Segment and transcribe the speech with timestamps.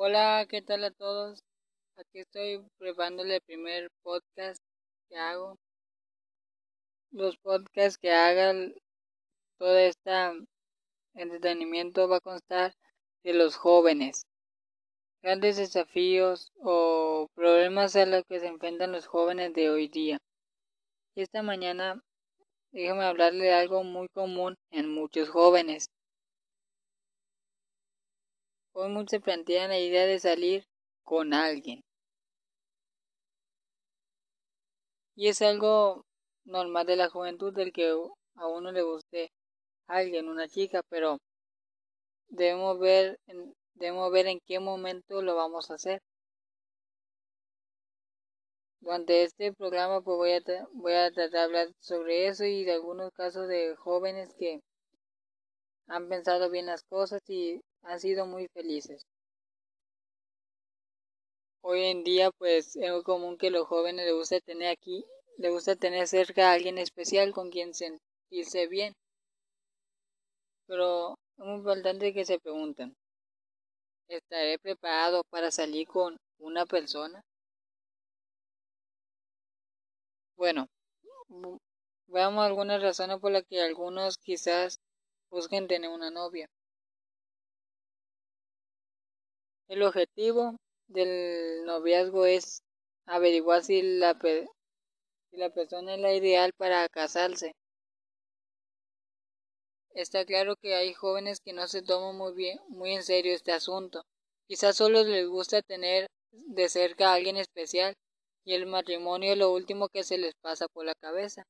[0.00, 1.42] Hola, ¿qué tal a todos?
[1.96, 4.62] Aquí estoy preparándole el primer podcast
[5.08, 5.58] que hago.
[7.10, 8.76] Los podcasts que hagan,
[9.58, 10.12] todo este
[11.14, 12.74] entretenimiento va a constar
[13.24, 14.24] de los jóvenes.
[15.20, 20.18] Grandes desafíos o problemas a los que se enfrentan los jóvenes de hoy día.
[21.16, 22.00] Esta mañana
[22.70, 25.90] déjame hablarle de algo muy común en muchos jóvenes.
[28.86, 30.64] Muchos se plantean la idea de salir
[31.02, 31.82] con alguien.
[35.16, 36.04] Y es algo
[36.44, 37.90] normal de la juventud del que
[38.36, 39.32] a uno le guste
[39.88, 41.18] alguien, una chica, pero
[42.28, 43.18] debemos ver,
[43.74, 46.00] debemos ver en qué momento lo vamos a hacer.
[48.80, 50.40] Durante este programa pues voy a,
[50.72, 54.60] voy a tratar de hablar sobre eso y de algunos casos de jóvenes que
[55.88, 59.06] han pensado bien las cosas y han sido muy felices.
[61.62, 65.06] Hoy en día pues es muy común que los jóvenes les gusta tener aquí,
[65.38, 68.92] le gusta tener cerca a alguien especial con quien sentirse bien.
[70.66, 72.94] Pero es muy importante que se pregunten,
[74.08, 77.22] ¿estaré preparado para salir con una persona?
[80.36, 80.68] Bueno,
[82.06, 84.78] veamos algunas razones por las que algunos quizás
[85.30, 86.48] busquen tener una novia.
[89.68, 92.62] El objetivo del noviazgo es
[93.04, 97.52] averiguar si la, si la persona es la ideal para casarse.
[99.92, 103.52] Está claro que hay jóvenes que no se toman muy bien, muy en serio este
[103.52, 104.04] asunto.
[104.46, 107.94] Quizás solo les gusta tener de cerca a alguien especial
[108.46, 111.42] y el matrimonio es lo último que se les pasa por la cabeza.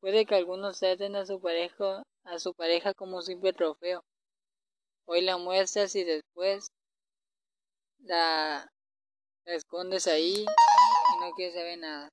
[0.00, 4.04] Puede que algunos traten a su pareja, a su pareja como un simple trofeo.
[5.06, 6.68] Hoy la muestras y después
[8.02, 8.70] la,
[9.46, 12.08] escondes ahí y no quieres saber nada.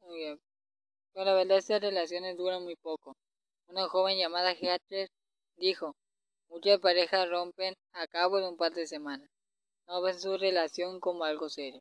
[0.00, 3.16] Pero la verdad estas relaciones duran muy poco.
[3.68, 5.08] Una joven llamada Heather
[5.56, 5.94] dijo,
[6.48, 9.28] muchas parejas rompen a cabo de un par de semanas.
[9.86, 11.80] No ven su relación como algo serio.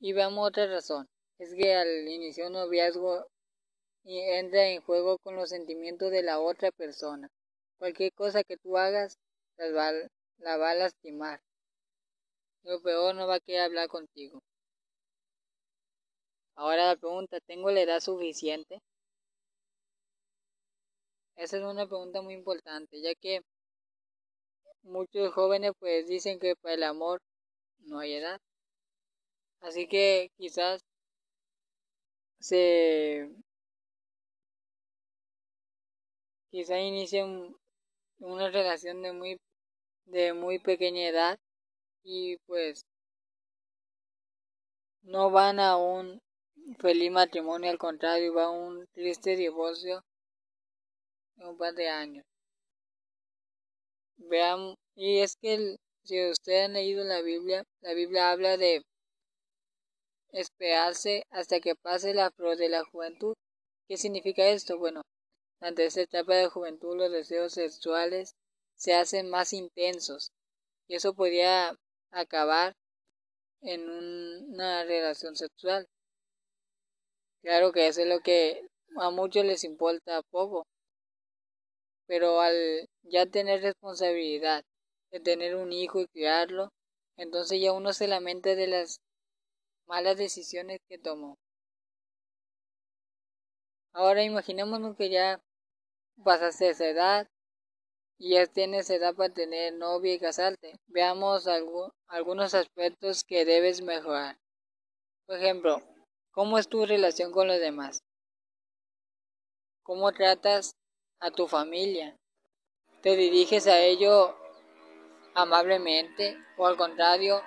[0.00, 1.08] Y veamos otra razón.
[1.38, 3.26] Es que al iniciar un noviazgo
[4.04, 7.28] entra en juego con los sentimientos de la otra persona.
[7.78, 9.18] Cualquier cosa que tú hagas
[9.56, 9.92] las va,
[10.38, 11.40] la va a lastimar.
[12.64, 14.40] Lo peor no va a querer hablar contigo.
[16.56, 18.80] Ahora la pregunta, ¿tengo la edad suficiente?
[21.36, 23.42] Esa es una pregunta muy importante, ya que
[24.82, 27.20] muchos jóvenes pues dicen que para el amor
[27.80, 28.40] no hay edad.
[29.60, 30.80] Así que quizás
[32.40, 33.30] se
[36.50, 37.54] quizás inicien
[38.18, 39.38] una relación de muy
[40.06, 41.38] de muy pequeña edad
[42.02, 42.84] y pues
[45.02, 46.20] no van a un
[46.78, 50.02] feliz matrimonio, al contrario, va a un triste divorcio
[51.36, 52.24] en un par de años.
[54.16, 58.82] Vean, y es que si ustedes han leído la Biblia, la Biblia habla de
[60.32, 63.34] esperarse hasta que pase la flor de la juventud.
[63.88, 64.78] ¿Qué significa esto?
[64.78, 65.02] Bueno,
[65.60, 68.34] ante esta etapa de juventud los deseos sexuales
[68.76, 70.30] se hacen más intensos
[70.88, 71.76] y eso podría
[72.10, 72.74] acabar
[73.62, 75.86] en una relación sexual.
[77.42, 80.66] Claro que eso es lo que a muchos les importa poco,
[82.06, 84.64] pero al ya tener responsabilidad
[85.10, 86.70] de tener un hijo y criarlo,
[87.16, 89.00] entonces ya uno se lamenta de las
[89.86, 91.36] malas decisiones que tomó.
[93.92, 95.40] Ahora imaginémonos que ya
[96.22, 97.28] pasaste esa edad,
[98.18, 100.78] y ya tienes edad para tener novia y casarte.
[100.86, 101.46] Veamos
[102.08, 104.38] algunos aspectos que debes mejorar.
[105.26, 105.82] Por ejemplo,
[106.30, 108.02] ¿cómo es tu relación con los demás?
[109.82, 110.72] ¿Cómo tratas
[111.20, 112.16] a tu familia?
[113.02, 114.36] ¿Te diriges a ello
[115.34, 117.42] amablemente o al contrario?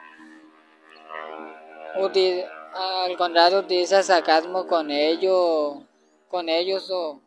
[1.95, 5.83] al contrario, utilizas sarcasmo con ellos,
[6.30, 7.19] con ellos o,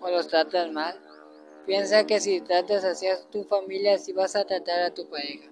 [0.00, 1.07] o los tratas mal.
[1.68, 5.50] Piensa que si tratas así a tu familia, así vas a tratar a tu pareja.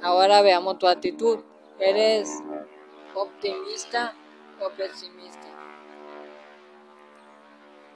[0.00, 1.40] Ahora veamos tu actitud.
[1.78, 2.30] ¿Eres
[3.14, 4.16] optimista
[4.58, 5.46] o pesimista?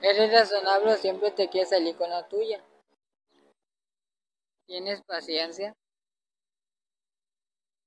[0.02, 2.62] ¿Eres razonable o siempre te quieres salir con la tuya?
[4.66, 5.74] ¿Tienes paciencia?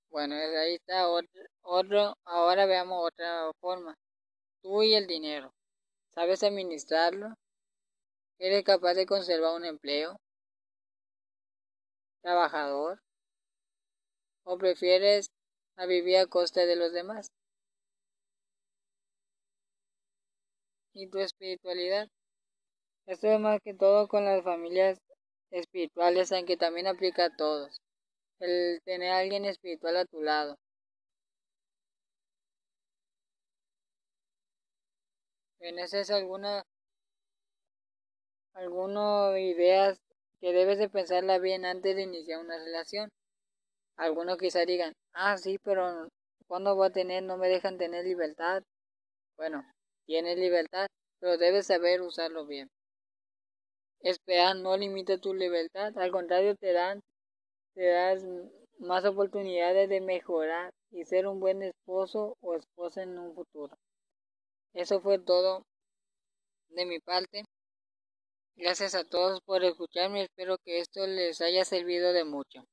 [0.10, 1.08] Bueno, ahí está
[1.62, 2.18] otro.
[2.24, 3.96] Ahora veamos otra forma.
[4.64, 5.54] Tú y el dinero.
[6.10, 7.36] ¿Sabes administrarlo?
[8.40, 10.20] ¿Eres capaz de conservar un empleo?
[12.26, 13.00] trabajador?
[14.44, 15.30] ¿O prefieres
[15.78, 17.32] a vivir a costa de los demás?
[20.94, 22.08] ¿Y tu espiritualidad?
[23.06, 25.00] Esto es más que todo con las familias
[25.52, 27.78] espirituales, aunque también aplica a todos.
[28.40, 30.58] El tener a alguien espiritual a tu lado.
[35.60, 36.64] Es alguna,
[38.56, 40.00] alguna ideas
[40.42, 43.10] que debes de pensarla bien antes de iniciar una relación.
[43.98, 46.10] Algunos quizá digan, ah, sí, pero
[46.48, 47.24] ¿cuándo voy a tener?
[47.24, 48.64] No me dejan tener libertad.
[49.38, 49.64] Bueno,
[50.06, 50.88] tienes libertad,
[51.20, 52.70] pero debes saber usarlo bien.
[54.02, 57.02] Esperar no limita tu libertad, al contrario te dan,
[57.74, 58.24] te das
[58.80, 63.76] más oportunidades de mejorar y ser un buen esposo o esposa en un futuro.
[64.74, 65.64] Eso fue todo
[66.70, 67.45] de mi parte.
[68.58, 70.24] Gracias a todos por escucharme.
[70.24, 72.68] Espero que esto les haya servido de mucho.